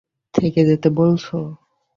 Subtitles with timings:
[0.33, 1.25] থেকে যেতে বলছ?